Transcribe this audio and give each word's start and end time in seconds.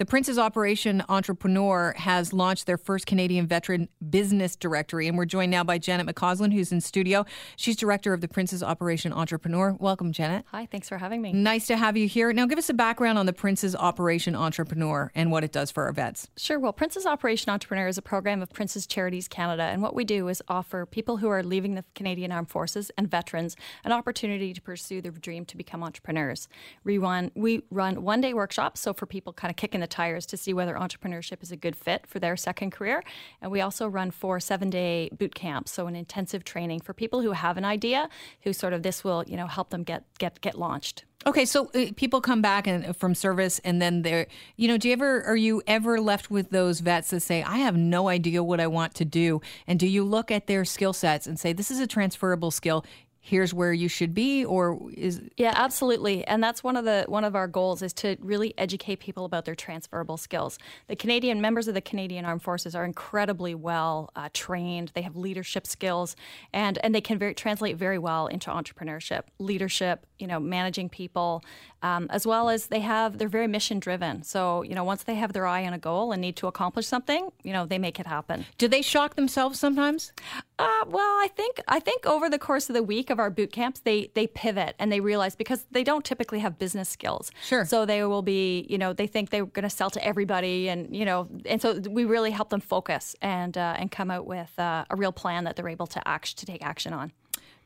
The 0.00 0.06
Prince's 0.06 0.38
Operation 0.38 1.04
Entrepreneur 1.10 1.92
has 1.98 2.32
launched 2.32 2.64
their 2.64 2.78
first 2.78 3.04
Canadian 3.04 3.46
veteran 3.46 3.90
business 4.08 4.56
directory, 4.56 5.08
and 5.08 5.18
we're 5.18 5.26
joined 5.26 5.50
now 5.50 5.62
by 5.62 5.76
Janet 5.76 6.06
McCausland, 6.06 6.54
who's 6.54 6.72
in 6.72 6.80
studio. 6.80 7.26
She's 7.56 7.76
director 7.76 8.14
of 8.14 8.22
the 8.22 8.26
Prince's 8.26 8.62
Operation 8.62 9.12
Entrepreneur. 9.12 9.76
Welcome, 9.78 10.12
Janet. 10.12 10.46
Hi, 10.52 10.64
thanks 10.64 10.88
for 10.88 10.96
having 10.96 11.20
me. 11.20 11.34
Nice 11.34 11.66
to 11.66 11.76
have 11.76 11.98
you 11.98 12.08
here. 12.08 12.32
Now, 12.32 12.46
give 12.46 12.56
us 12.56 12.70
a 12.70 12.72
background 12.72 13.18
on 13.18 13.26
the 13.26 13.34
Prince's 13.34 13.76
Operation 13.76 14.34
Entrepreneur 14.34 15.12
and 15.14 15.30
what 15.30 15.44
it 15.44 15.52
does 15.52 15.70
for 15.70 15.84
our 15.84 15.92
vets. 15.92 16.30
Sure. 16.38 16.58
Well, 16.58 16.72
Prince's 16.72 17.04
Operation 17.04 17.50
Entrepreneur 17.50 17.86
is 17.86 17.98
a 17.98 18.02
program 18.02 18.40
of 18.40 18.48
Prince's 18.48 18.86
Charities 18.86 19.28
Canada, 19.28 19.64
and 19.64 19.82
what 19.82 19.94
we 19.94 20.06
do 20.06 20.28
is 20.28 20.42
offer 20.48 20.86
people 20.86 21.18
who 21.18 21.28
are 21.28 21.42
leaving 21.42 21.74
the 21.74 21.84
Canadian 21.94 22.32
Armed 22.32 22.48
Forces 22.48 22.90
and 22.96 23.10
veterans 23.10 23.54
an 23.84 23.92
opportunity 23.92 24.54
to 24.54 24.62
pursue 24.62 25.02
their 25.02 25.12
dream 25.12 25.44
to 25.44 25.58
become 25.58 25.82
entrepreneurs. 25.82 26.48
We 26.84 26.96
run 26.96 27.32
we 27.34 27.64
run 27.70 28.02
one 28.02 28.22
day 28.22 28.32
workshops, 28.32 28.80
so 28.80 28.94
for 28.94 29.04
people 29.04 29.34
kind 29.34 29.50
of 29.50 29.56
kicking 29.56 29.80
the 29.80 29.89
tires 29.90 30.26
to 30.26 30.36
see 30.36 30.52
whether 30.52 30.74
entrepreneurship 30.74 31.42
is 31.42 31.52
a 31.52 31.56
good 31.56 31.76
fit 31.76 32.06
for 32.06 32.18
their 32.18 32.36
second 32.36 32.70
career, 32.70 33.02
and 33.42 33.50
we 33.50 33.60
also 33.60 33.86
run 33.86 34.10
four 34.10 34.40
seven 34.40 34.70
day 34.70 35.10
boot 35.12 35.34
camps, 35.34 35.72
so 35.72 35.86
an 35.86 35.96
intensive 35.96 36.44
training 36.44 36.80
for 36.80 36.94
people 36.94 37.22
who 37.22 37.32
have 37.32 37.56
an 37.56 37.64
idea, 37.64 38.08
who 38.42 38.52
sort 38.52 38.72
of 38.72 38.82
this 38.82 39.04
will 39.04 39.24
you 39.26 39.36
know 39.36 39.46
help 39.46 39.70
them 39.70 39.82
get 39.82 40.04
get 40.18 40.40
get 40.40 40.56
launched. 40.58 41.04
Okay, 41.26 41.44
so 41.44 41.70
uh, 41.74 41.86
people 41.96 42.22
come 42.22 42.40
back 42.40 42.66
and 42.66 42.96
from 42.96 43.14
service, 43.14 43.58
and 43.58 43.80
then 43.80 44.00
they're, 44.00 44.26
you 44.56 44.68
know, 44.68 44.78
do 44.78 44.88
you 44.88 44.94
ever 44.94 45.22
are 45.24 45.36
you 45.36 45.62
ever 45.66 46.00
left 46.00 46.30
with 46.30 46.48
those 46.48 46.80
vets 46.80 47.10
that 47.10 47.20
say, 47.20 47.42
"I 47.42 47.58
have 47.58 47.76
no 47.76 48.08
idea 48.08 48.42
what 48.42 48.58
I 48.58 48.66
want 48.66 48.94
to 48.94 49.04
do," 49.04 49.42
and 49.66 49.78
do 49.78 49.86
you 49.86 50.02
look 50.02 50.30
at 50.30 50.46
their 50.46 50.64
skill 50.64 50.94
sets 50.94 51.26
and 51.26 51.38
say, 51.38 51.52
"This 51.52 51.70
is 51.70 51.78
a 51.78 51.86
transferable 51.86 52.50
skill"? 52.50 52.86
Here's 53.20 53.52
where 53.52 53.72
you 53.72 53.86
should 53.86 54.14
be 54.14 54.44
or 54.44 54.90
is 54.94 55.20
yeah 55.36 55.52
absolutely. 55.54 56.26
And 56.26 56.42
that's 56.42 56.64
one 56.64 56.76
of 56.76 56.84
the 56.84 57.04
one 57.06 57.24
of 57.24 57.36
our 57.36 57.46
goals 57.46 57.82
is 57.82 57.92
to 57.94 58.16
really 58.20 58.54
educate 58.56 59.00
people 59.00 59.24
about 59.24 59.44
their 59.44 59.54
transferable 59.54 60.16
skills. 60.16 60.58
The 60.88 60.96
canadian 60.96 61.40
members 61.40 61.68
of 61.68 61.74
the 61.74 61.82
canadian 61.82 62.24
armed 62.24 62.42
forces 62.42 62.74
are 62.74 62.84
incredibly 62.84 63.54
well 63.54 64.10
uh, 64.16 64.30
trained. 64.32 64.92
They 64.94 65.02
have 65.02 65.16
leadership 65.16 65.66
skills 65.66 66.16
and 66.52 66.78
and 66.78 66.94
they 66.94 67.02
can 67.02 67.18
very, 67.18 67.34
translate 67.34 67.76
very 67.76 67.98
well 67.98 68.26
into 68.26 68.50
entrepreneurship 68.50 69.24
leadership 69.38 70.06
you 70.18 70.26
know 70.26 70.40
managing 70.40 70.88
people 70.88 71.44
um, 71.82 72.06
as 72.10 72.26
well 72.26 72.48
as 72.48 72.68
they 72.68 72.80
have 72.80 73.18
they're 73.18 73.28
very 73.28 73.46
mission 73.46 73.78
driven 73.78 74.22
so 74.22 74.62
you 74.62 74.74
know 74.74 74.84
once 74.84 75.02
they 75.02 75.14
have 75.14 75.34
their 75.34 75.46
eye 75.46 75.66
on 75.66 75.74
a 75.74 75.78
goal 75.78 76.12
and 76.12 76.22
need 76.22 76.36
to 76.36 76.46
accomplish 76.46 76.86
something 76.86 77.30
you 77.42 77.52
know 77.52 77.66
they 77.66 77.78
make 77.78 78.00
it 78.00 78.06
happen. 78.06 78.46
Do 78.56 78.66
they 78.66 78.80
shock 78.80 79.16
themselves 79.16 79.60
sometimes 79.60 80.12
uh, 80.60 80.84
well 80.88 81.16
i 81.24 81.28
think 81.34 81.60
i 81.68 81.80
think 81.80 82.06
over 82.06 82.28
the 82.28 82.38
course 82.38 82.68
of 82.68 82.74
the 82.74 82.82
week 82.82 83.10
of 83.10 83.18
our 83.18 83.30
boot 83.30 83.52
camps, 83.52 83.80
they 83.80 84.10
they 84.14 84.26
pivot 84.26 84.74
and 84.78 84.90
they 84.90 85.00
realize 85.00 85.36
because 85.36 85.66
they 85.70 85.84
don't 85.84 86.04
typically 86.04 86.38
have 86.40 86.58
business 86.58 86.88
skills. 86.88 87.30
Sure. 87.44 87.64
So 87.64 87.86
they 87.86 88.04
will 88.04 88.22
be, 88.22 88.66
you 88.68 88.78
know, 88.78 88.92
they 88.92 89.06
think 89.06 89.30
they're 89.30 89.46
going 89.46 89.64
to 89.64 89.70
sell 89.70 89.90
to 89.90 90.04
everybody, 90.04 90.68
and 90.68 90.94
you 90.94 91.04
know, 91.04 91.28
and 91.46 91.60
so 91.60 91.80
we 91.88 92.04
really 92.04 92.30
help 92.30 92.50
them 92.50 92.60
focus 92.60 93.16
and 93.20 93.56
uh, 93.56 93.76
and 93.78 93.90
come 93.90 94.10
out 94.10 94.26
with 94.26 94.58
uh, 94.58 94.84
a 94.90 94.96
real 94.96 95.12
plan 95.12 95.44
that 95.44 95.56
they're 95.56 95.68
able 95.68 95.86
to 95.88 96.08
act 96.08 96.38
to 96.38 96.46
take 96.46 96.64
action 96.64 96.92
on. 96.92 97.12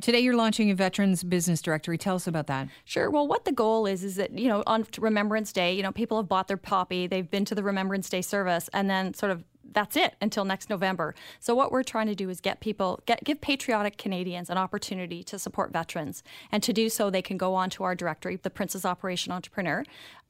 Today 0.00 0.20
you're 0.20 0.36
launching 0.36 0.70
a 0.70 0.76
veterans 0.76 1.24
business 1.24 1.60
directory. 1.60 1.98
Tell 1.98 2.14
us 2.14 2.28
about 2.28 2.46
that. 2.46 2.68
Sure. 2.84 3.10
Well, 3.10 3.26
what 3.26 3.44
the 3.44 3.50
goal 3.50 3.84
is 3.86 4.04
is 4.04 4.14
that 4.16 4.38
you 4.38 4.48
know 4.48 4.62
on 4.66 4.86
Remembrance 4.98 5.52
Day, 5.52 5.74
you 5.74 5.82
know 5.82 5.92
people 5.92 6.16
have 6.18 6.28
bought 6.28 6.48
their 6.48 6.56
poppy, 6.56 7.06
they've 7.06 7.30
been 7.30 7.44
to 7.46 7.54
the 7.54 7.62
Remembrance 7.62 8.08
Day 8.08 8.22
service, 8.22 8.70
and 8.72 8.88
then 8.88 9.14
sort 9.14 9.32
of 9.32 9.44
that's 9.78 9.96
it 9.96 10.16
until 10.20 10.44
next 10.44 10.68
November. 10.70 11.14
So 11.38 11.54
what 11.54 11.70
we're 11.70 11.84
trying 11.84 12.08
to 12.08 12.14
do 12.16 12.28
is 12.28 12.40
get 12.40 12.58
people 12.58 13.00
get 13.06 13.22
give 13.22 13.40
patriotic 13.40 13.96
Canadians 13.96 14.50
an 14.50 14.58
opportunity 14.58 15.22
to 15.22 15.38
support 15.38 15.72
veterans, 15.72 16.24
and 16.50 16.64
to 16.64 16.72
do 16.72 16.88
so 16.88 17.10
they 17.10 17.22
can 17.22 17.36
go 17.36 17.54
on 17.54 17.70
to 17.70 17.84
our 17.84 17.94
directory, 17.94 18.34
the 18.42 18.50
Prince's 18.50 18.84
Operation 18.84 19.30
Entrepreneur, 19.30 19.84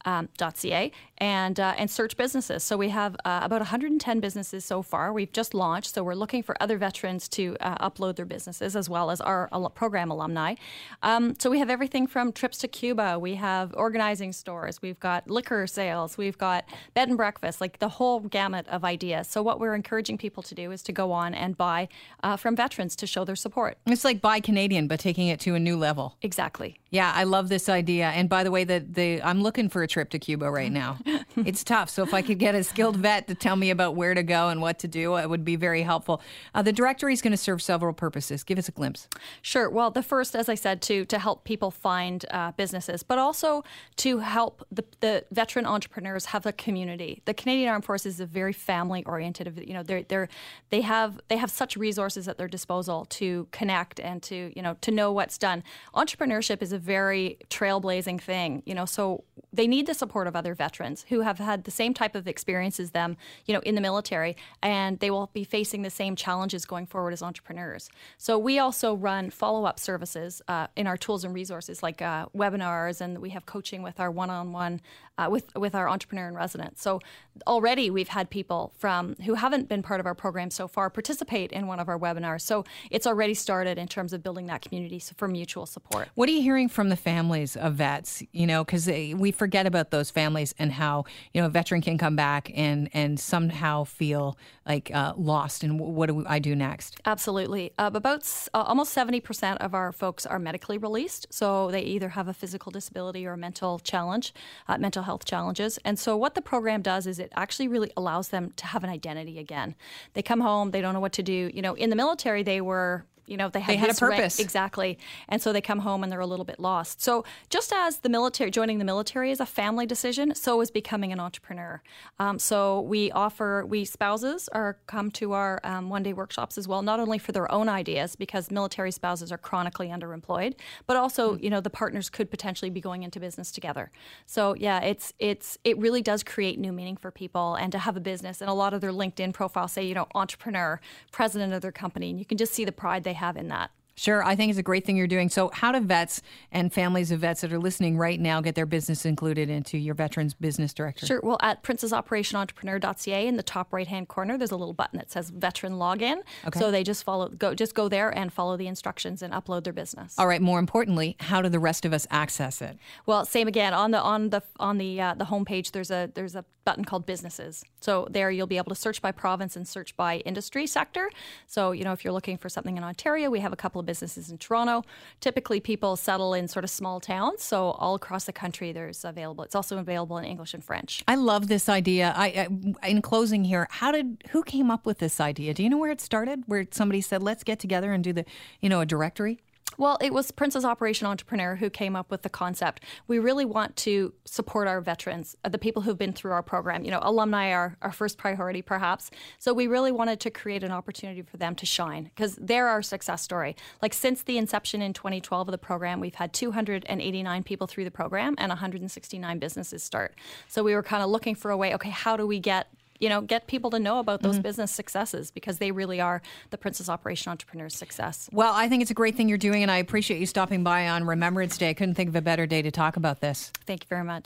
um, 0.05 0.29
.ca 0.55 0.91
and 1.17 1.59
uh, 1.59 1.73
and 1.77 1.89
search 1.89 2.15
businesses. 2.15 2.63
So 2.63 2.77
we 2.77 2.89
have 2.89 3.15
uh, 3.25 3.41
about 3.43 3.59
110 3.59 4.19
businesses 4.19 4.63
so 4.63 4.81
far. 4.81 5.11
We've 5.11 5.31
just 5.31 5.53
launched, 5.53 5.93
so 5.93 6.03
we're 6.03 6.13
looking 6.13 6.43
for 6.43 6.55
other 6.61 6.77
veterans 6.77 7.27
to 7.29 7.57
uh, 7.59 7.89
upload 7.89 8.15
their 8.15 8.25
businesses 8.25 8.75
as 8.75 8.89
well 8.89 9.11
as 9.11 9.19
our 9.19 9.49
al- 9.51 9.69
program 9.69 10.11
alumni. 10.11 10.55
Um, 11.03 11.35
so 11.39 11.49
we 11.49 11.59
have 11.59 11.69
everything 11.69 12.07
from 12.07 12.31
trips 12.31 12.57
to 12.59 12.67
Cuba. 12.67 13.19
We 13.19 13.35
have 13.35 13.73
organizing 13.75 14.31
stores. 14.31 14.81
We've 14.81 14.99
got 14.99 15.29
liquor 15.29 15.67
sales. 15.67 16.17
We've 16.17 16.37
got 16.37 16.65
bed 16.93 17.09
and 17.09 17.17
breakfast, 17.17 17.59
like 17.59 17.79
the 17.79 17.89
whole 17.89 18.21
gamut 18.21 18.67
of 18.67 18.85
ideas. 18.85 19.27
So 19.27 19.38
what 19.43 19.59
we're 19.59 19.75
encouraging 19.75 20.17
people 20.17 20.43
to 20.43 20.55
do 20.55 20.71
is 20.71 20.81
to 20.83 20.91
go 20.91 21.11
on 21.11 21.33
and 21.33 21.57
buy 21.57 21.87
uh, 22.23 22.37
from 22.37 22.55
veterans 22.55 22.95
to 22.97 23.07
show 23.07 23.25
their 23.25 23.35
support. 23.35 23.77
It's 23.85 24.03
like 24.03 24.21
buy 24.21 24.39
Canadian, 24.39 24.87
but 24.87 24.99
taking 24.99 25.27
it 25.27 25.39
to 25.41 25.55
a 25.55 25.59
new 25.59 25.77
level. 25.77 26.15
Exactly. 26.21 26.79
Yeah, 26.91 27.11
I 27.13 27.23
love 27.23 27.49
this 27.49 27.69
idea. 27.69 28.07
And 28.07 28.27
by 28.27 28.43
the 28.43 28.49
way, 28.49 28.63
the, 28.63 28.79
the 28.79 29.21
I'm 29.21 29.41
looking 29.41 29.69
for 29.69 29.83
a 29.83 29.87
trip 29.87 30.09
to 30.11 30.19
Cuba 30.19 30.49
right 30.49 30.71
now. 30.71 30.97
it's 31.37 31.63
tough. 31.63 31.89
So 31.89 32.01
if 32.01 32.13
I 32.13 32.23
could 32.23 32.39
get 32.39 32.55
a 32.55 32.63
skilled 32.63 32.97
vet 32.97 33.27
to 33.27 33.35
tell 33.35 33.55
me 33.55 33.69
about 33.69 33.95
where 33.95 34.15
to 34.15 34.23
go 34.23 34.49
and 34.49 34.59
what 34.59 34.79
to 34.79 34.87
do, 34.87 35.15
it 35.17 35.29
would 35.29 35.45
be 35.45 35.55
very 35.55 35.83
helpful. 35.83 36.21
Uh, 36.55 36.63
the 36.63 36.73
directory 36.73 37.13
is 37.13 37.21
going 37.21 37.31
to 37.31 37.37
serve 37.37 37.61
several 37.61 37.93
purposes. 37.93 38.43
Give 38.43 38.57
us 38.57 38.67
a 38.67 38.71
glimpse. 38.71 39.07
Sure. 39.43 39.69
Well, 39.69 39.91
the 39.91 40.01
first, 40.01 40.35
as 40.35 40.49
I 40.49 40.55
said, 40.55 40.81
to 40.83 41.05
to 41.05 41.19
help 41.19 41.43
people 41.43 41.69
find 41.69 42.25
uh, 42.31 42.53
businesses, 42.53 43.03
but 43.03 43.19
also 43.19 43.63
to 43.97 44.19
help 44.19 44.65
the, 44.71 44.83
the 44.99 45.25
veteran 45.31 45.65
entrepreneurs 45.65 46.25
have 46.25 46.45
a 46.47 46.51
community. 46.51 47.21
The 47.25 47.35
Canadian 47.35 47.69
Armed 47.69 47.85
Forces 47.85 48.15
is 48.15 48.19
a 48.19 48.25
very 48.25 48.53
family 48.53 49.03
oriented. 49.05 49.63
You 49.67 49.73
know, 49.75 49.83
they're 49.83 50.03
they're 50.03 50.29
they 50.71 50.81
have 50.81 51.19
they 51.27 51.37
have 51.37 51.51
such 51.51 51.77
resources 51.77 52.27
at 52.27 52.39
their 52.39 52.47
disposal 52.47 53.05
to 53.05 53.47
connect 53.51 53.99
and 53.99 54.23
to 54.23 54.51
you 54.55 54.63
know 54.63 54.75
to 54.81 54.89
know 54.91 55.11
what's 55.11 55.37
done. 55.37 55.63
Entrepreneurship 55.93 56.63
is 56.63 56.73
a 56.73 56.78
very 56.79 57.37
trailblazing 57.49 58.21
thing. 58.21 58.63
You 58.65 58.75
know, 58.75 58.85
so 58.85 59.23
they 59.51 59.67
need 59.67 59.87
the 59.87 59.93
support 59.93 60.27
of 60.27 60.35
other 60.35 60.53
veterans 60.53 61.05
who 61.09 61.21
have 61.21 61.39
had 61.39 61.63
the 61.63 61.71
same 61.71 61.93
type 61.93 62.15
of 62.15 62.27
experience 62.27 62.79
as 62.79 62.91
them, 62.91 63.17
you 63.45 63.53
know, 63.53 63.61
in 63.61 63.75
the 63.75 63.81
military, 63.81 64.35
and 64.61 64.99
they 64.99 65.09
will 65.09 65.29
be 65.33 65.43
facing 65.43 65.81
the 65.81 65.89
same 65.89 66.15
challenges 66.15 66.65
going 66.65 66.85
forward 66.85 67.13
as 67.13 67.21
entrepreneurs. 67.23 67.89
So 68.17 68.37
we 68.37 68.59
also 68.59 68.93
run 68.93 69.29
follow-up 69.29 69.79
services 69.79 70.41
uh, 70.47 70.67
in 70.75 70.87
our 70.87 70.97
tools 70.97 71.23
and 71.23 71.33
resources, 71.33 71.81
like 71.81 72.01
uh, 72.01 72.27
webinars, 72.35 73.01
and 73.01 73.19
we 73.19 73.29
have 73.31 73.45
coaching 73.45 73.81
with 73.81 73.99
our 73.99 74.11
one-on-one 74.11 74.81
uh, 75.17 75.27
with 75.29 75.53
with 75.55 75.75
our 75.75 75.89
entrepreneur 75.89 76.27
in 76.27 76.35
residence. 76.35 76.81
So 76.81 77.01
already 77.45 77.89
we've 77.89 78.07
had 78.07 78.29
people 78.29 78.71
from 78.77 79.15
who 79.25 79.33
haven't 79.33 79.67
been 79.67 79.81
part 79.81 79.99
of 79.99 80.05
our 80.05 80.15
program 80.15 80.49
so 80.49 80.67
far 80.67 80.89
participate 80.89 81.51
in 81.51 81.67
one 81.67 81.79
of 81.79 81.89
our 81.89 81.99
webinars. 81.99 82.41
So 82.41 82.63
it's 82.89 83.05
already 83.05 83.33
started 83.33 83.77
in 83.77 83.87
terms 83.87 84.13
of 84.13 84.23
building 84.23 84.45
that 84.47 84.61
community 84.61 85.01
for 85.17 85.27
mutual 85.27 85.65
support. 85.65 86.07
What 86.15 86.29
are 86.29 86.31
you 86.31 86.41
hearing 86.41 86.68
from 86.69 86.89
the 86.89 86.95
families 86.95 87.55
of 87.55 87.75
vets? 87.75 88.23
You 88.31 88.47
know, 88.47 88.63
because 88.63 88.87
we 88.87 89.31
forget 89.31 89.65
about 89.65 89.91
those 89.91 90.09
families 90.09 90.53
and 90.59 90.71
how 90.71 91.05
you 91.33 91.41
know 91.41 91.47
a 91.47 91.49
veteran 91.49 91.81
can 91.81 91.97
come 91.97 92.15
back 92.15 92.51
and 92.55 92.89
and 92.93 93.19
somehow 93.19 93.83
feel 93.83 94.37
like 94.65 94.91
uh, 94.93 95.13
lost 95.17 95.63
and 95.63 95.79
what 95.79 96.07
do 96.07 96.23
I 96.27 96.39
do 96.39 96.55
next? 96.55 96.99
Absolutely. 97.05 97.71
Uh, 97.77 97.91
about 97.93 98.23
uh, 98.53 98.61
almost 98.61 98.93
seventy 98.93 99.19
percent 99.19 99.61
of 99.61 99.73
our 99.73 99.91
folks 99.91 100.25
are 100.25 100.39
medically 100.39 100.77
released, 100.77 101.27
so 101.29 101.71
they 101.71 101.81
either 101.81 102.09
have 102.09 102.27
a 102.27 102.33
physical 102.33 102.71
disability 102.71 103.25
or 103.25 103.33
a 103.33 103.37
mental 103.37 103.79
challenge, 103.79 104.33
uh, 104.67 104.77
mental 104.77 105.03
health 105.03 105.25
challenges. 105.25 105.79
And 105.85 105.97
so 105.97 106.15
what 106.15 106.35
the 106.35 106.41
program 106.41 106.81
does 106.81 107.07
is 107.07 107.19
it 107.19 107.31
actually 107.35 107.67
really 107.67 107.91
allows 107.97 108.29
them 108.29 108.53
to 108.57 108.65
have 108.65 108.83
an 108.83 108.89
identity 108.89 109.39
again. 109.39 109.75
They 110.13 110.21
come 110.21 110.41
home, 110.41 110.71
they 110.71 110.81
don't 110.81 110.93
know 110.93 110.99
what 110.99 111.13
to 111.13 111.23
do. 111.23 111.49
You 111.53 111.61
know, 111.61 111.73
in 111.73 111.89
the 111.89 111.95
military, 111.95 112.43
they 112.43 112.61
were 112.61 113.05
you 113.29 113.37
know, 113.37 113.49
they 113.49 113.59
had, 113.59 113.73
they 113.73 113.77
had 113.77 113.89
a 113.89 113.93
purpose. 113.93 114.39
Rank, 114.39 114.45
exactly. 114.45 114.97
And 115.27 115.41
so 115.41 115.53
they 115.53 115.61
come 115.61 115.79
home 115.79 116.03
and 116.03 116.11
they're 116.11 116.19
a 116.19 116.25
little 116.25 116.45
bit 116.45 116.59
lost. 116.59 117.01
So 117.01 117.23
just 117.49 117.71
as 117.73 117.99
the 117.99 118.09
military, 118.09 118.51
joining 118.51 118.79
the 118.79 118.85
military 118.85 119.31
is 119.31 119.39
a 119.39 119.45
family 119.45 119.85
decision, 119.85 120.35
so 120.35 120.61
is 120.61 120.71
becoming 120.71 121.11
an 121.11 121.19
entrepreneur. 121.19 121.81
Um, 122.19 122.39
so 122.39 122.81
we 122.81 123.11
offer, 123.11 123.65
we 123.67 123.85
spouses 123.85 124.49
are 124.49 124.77
come 124.87 125.11
to 125.11 125.33
our 125.33 125.59
um, 125.63 125.89
one 125.89 126.03
day 126.03 126.13
workshops 126.13 126.57
as 126.57 126.67
well, 126.67 126.81
not 126.81 126.99
only 126.99 127.17
for 127.17 127.31
their 127.31 127.51
own 127.51 127.69
ideas, 127.69 128.15
because 128.15 128.51
military 128.51 128.91
spouses 128.91 129.31
are 129.31 129.37
chronically 129.37 129.89
underemployed, 129.89 130.55
but 130.87 130.97
also, 130.97 131.33
mm-hmm. 131.33 131.43
you 131.43 131.49
know, 131.49 131.61
the 131.61 131.69
partners 131.69 132.09
could 132.09 132.29
potentially 132.31 132.69
be 132.69 132.81
going 132.81 133.03
into 133.03 133.19
business 133.19 133.51
together. 133.51 133.91
So 134.25 134.55
yeah, 134.55 134.79
it's, 134.81 135.13
it's, 135.19 135.57
it 135.63 135.77
really 135.77 136.01
does 136.01 136.23
create 136.23 136.59
new 136.59 136.71
meaning 136.71 136.97
for 136.97 137.11
people 137.11 137.55
and 137.55 137.71
to 137.71 137.79
have 137.79 137.95
a 137.95 137.99
business. 137.99 138.41
And 138.41 138.49
a 138.49 138.53
lot 138.53 138.73
of 138.73 138.81
their 138.81 138.91
LinkedIn 138.91 139.33
profiles 139.33 139.71
say, 139.73 139.85
you 139.85 139.93
know, 139.93 140.07
entrepreneur, 140.15 140.79
president 141.11 141.53
of 141.53 141.61
their 141.61 141.71
company. 141.71 142.09
And 142.09 142.19
you 142.19 142.25
can 142.25 142.37
just 142.37 142.53
see 142.53 142.65
the 142.65 142.71
pride 142.71 143.03
they 143.03 143.13
have 143.19 143.37
in 143.37 143.47
that. 143.49 143.71
Sure, 143.99 144.23
I 144.23 144.37
think 144.37 144.49
it's 144.49 144.57
a 144.57 144.63
great 144.63 144.85
thing 144.85 144.95
you're 144.95 145.07
doing. 145.07 145.27
So, 145.27 145.51
how 145.53 145.73
do 145.73 145.81
vets 145.81 146.21
and 146.53 146.71
families 146.71 147.11
of 147.11 147.19
vets 147.19 147.41
that 147.41 147.51
are 147.51 147.59
listening 147.59 147.97
right 147.97 148.17
now 148.17 148.39
get 148.39 148.55
their 148.55 148.65
business 148.65 149.05
included 149.05 149.49
into 149.49 149.77
your 149.77 149.93
Veterans 149.93 150.33
Business 150.33 150.73
Director? 150.73 151.05
Sure. 151.05 151.19
Well, 151.21 151.37
at 151.41 151.63
princesoperationentrepreneur.ca 151.63 153.27
in 153.27 153.35
the 153.35 153.43
top 153.43 153.73
right 153.73 153.87
hand 153.89 154.07
corner, 154.07 154.37
there's 154.37 154.51
a 154.51 154.55
little 154.55 154.73
button 154.73 154.99
that 154.99 155.11
says 155.11 155.31
Veteran 155.31 155.73
Login. 155.73 156.21
Okay. 156.47 156.57
So 156.61 156.71
they 156.71 156.81
just 156.81 157.03
follow, 157.03 157.27
go, 157.27 157.53
just 157.53 157.75
go 157.75 157.89
there 157.89 158.09
and 158.17 158.31
follow 158.31 158.55
the 158.55 158.67
instructions 158.67 159.21
and 159.21 159.33
upload 159.33 159.65
their 159.65 159.73
business. 159.73 160.17
All 160.17 160.27
right. 160.27 160.41
More 160.41 160.59
importantly, 160.59 161.17
how 161.19 161.41
do 161.41 161.49
the 161.49 161.59
rest 161.59 161.83
of 161.83 161.91
us 161.91 162.07
access 162.09 162.61
it? 162.61 162.77
Well, 163.05 163.25
same 163.25 163.49
again 163.49 163.73
on 163.73 163.91
the 163.91 163.99
on 163.99 164.29
the 164.29 164.41
on 164.61 164.77
the 164.77 165.01
uh, 165.01 165.13
the 165.15 165.25
homepage. 165.25 165.71
There's 165.71 165.91
a 165.91 166.09
there's 166.15 166.37
a 166.37 166.45
button 166.69 166.85
called 166.85 167.07
businesses. 167.07 167.65
So 167.81 168.07
there 168.11 168.29
you'll 168.29 168.45
be 168.45 168.57
able 168.57 168.69
to 168.69 168.75
search 168.75 169.01
by 169.01 169.11
province 169.11 169.55
and 169.55 169.67
search 169.67 169.97
by 169.97 170.17
industry 170.17 170.67
sector. 170.67 171.09
So, 171.47 171.71
you 171.71 171.83
know, 171.83 171.93
if 171.93 172.03
you're 172.03 172.13
looking 172.13 172.37
for 172.37 172.47
something 172.47 172.77
in 172.77 172.83
Ontario, 172.83 173.31
we 173.31 173.39
have 173.39 173.51
a 173.51 173.55
couple 173.55 173.79
of 173.79 173.87
businesses 173.87 174.29
in 174.29 174.37
Toronto. 174.37 174.83
Typically 175.19 175.59
people 175.59 175.95
settle 175.95 176.35
in 176.35 176.47
sort 176.47 176.63
of 176.63 176.69
small 176.69 176.99
towns. 176.99 177.41
So 177.41 177.71
all 177.71 177.95
across 177.95 178.25
the 178.25 178.33
country 178.33 178.71
there's 178.71 179.03
available. 179.03 179.43
It's 179.43 179.55
also 179.55 179.79
available 179.79 180.19
in 180.19 180.25
English 180.25 180.53
and 180.53 180.63
French. 180.63 181.03
I 181.07 181.15
love 181.15 181.47
this 181.47 181.67
idea. 181.69 182.13
I, 182.15 182.47
I 182.83 182.87
in 182.89 183.01
closing 183.01 183.45
here, 183.45 183.65
how 183.71 183.91
did 183.91 184.23
who 184.29 184.43
came 184.43 184.69
up 184.69 184.85
with 184.85 184.99
this 184.99 185.19
idea? 185.19 185.55
Do 185.55 185.63
you 185.63 185.71
know 185.71 185.79
where 185.79 185.91
it 185.91 186.01
started? 186.01 186.43
Where 186.45 186.67
somebody 186.69 187.01
said, 187.01 187.23
"Let's 187.23 187.43
get 187.43 187.57
together 187.57 187.93
and 187.93 188.03
do 188.03 188.13
the, 188.13 188.25
you 188.61 188.69
know, 188.69 188.81
a 188.81 188.85
directory"? 188.85 189.39
Well, 189.79 189.97
it 190.01 190.13
was 190.13 190.29
Prince's 190.31 190.65
Operation 190.65 191.07
Entrepreneur 191.07 191.55
who 191.55 191.69
came 191.69 191.95
up 191.95 192.11
with 192.11 192.23
the 192.23 192.29
concept. 192.29 192.83
We 193.07 193.17
really 193.17 193.45
want 193.45 193.77
to 193.77 194.13
support 194.25 194.67
our 194.67 194.81
veterans, 194.81 195.37
uh, 195.45 195.47
the 195.47 195.57
people 195.57 195.81
who've 195.81 195.97
been 195.97 196.11
through 196.11 196.33
our 196.33 196.43
program. 196.43 196.83
You 196.83 196.91
know, 196.91 196.99
alumni 197.01 197.53
are 197.53 197.77
our 197.81 197.93
first 197.93 198.17
priority, 198.17 198.61
perhaps. 198.61 199.09
So 199.37 199.53
we 199.53 199.67
really 199.67 199.93
wanted 199.93 200.19
to 200.19 200.31
create 200.31 200.65
an 200.65 200.71
opportunity 200.71 201.21
for 201.21 201.37
them 201.37 201.55
to 201.55 201.65
shine 201.65 202.11
because 202.13 202.35
they're 202.41 202.67
our 202.67 202.81
success 202.81 203.21
story. 203.21 203.55
Like 203.81 203.93
since 203.93 204.23
the 204.23 204.37
inception 204.37 204.81
in 204.81 204.91
2012 204.91 205.47
of 205.47 205.51
the 205.53 205.57
program, 205.57 206.01
we've 206.01 206.13
had 206.13 206.33
289 206.33 207.43
people 207.43 207.65
through 207.65 207.85
the 207.85 207.91
program 207.91 208.35
and 208.37 208.49
169 208.49 209.39
businesses 209.39 209.81
start. 209.81 210.13
So 210.49 210.61
we 210.61 210.75
were 210.75 210.83
kind 210.83 211.03
of 211.03 211.09
looking 211.09 211.35
for 211.35 211.51
a 211.51 211.57
way. 211.57 211.73
Okay, 211.75 211.89
how 211.89 212.17
do 212.17 212.27
we 212.27 212.39
get 212.39 212.67
you 212.99 213.09
know, 213.09 213.21
get 213.21 213.47
people 213.47 213.69
to 213.71 213.79
know 213.79 213.99
about 213.99 214.21
those 214.21 214.35
mm-hmm. 214.35 214.43
business 214.43 214.71
successes 214.71 215.31
because 215.31 215.57
they 215.57 215.71
really 215.71 216.01
are 216.01 216.21
the 216.49 216.57
Prince's 216.57 216.89
Operation 216.89 217.31
Entrepreneur's 217.31 217.75
success. 217.75 218.29
Well, 218.31 218.53
I 218.53 218.67
think 218.67 218.81
it's 218.81 218.91
a 218.91 218.95
great 218.95 219.15
thing 219.15 219.29
you're 219.29 219.37
doing, 219.37 219.63
and 219.63 219.71
I 219.71 219.77
appreciate 219.77 220.19
you 220.19 220.25
stopping 220.25 220.63
by 220.63 220.87
on 220.89 221.05
Remembrance 221.05 221.57
Day. 221.57 221.69
I 221.69 221.73
couldn't 221.73 221.95
think 221.95 222.09
of 222.09 222.15
a 222.15 222.21
better 222.21 222.45
day 222.45 222.61
to 222.61 222.71
talk 222.71 222.97
about 222.97 223.21
this. 223.21 223.51
Thank 223.65 223.83
you 223.83 223.87
very 223.87 224.03
much. 224.03 224.17